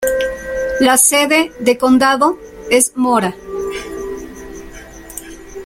La 0.79 0.97
sede 0.97 1.51
de 1.59 1.77
condado 1.77 2.39
es 2.71 2.97
Mora. 2.97 3.35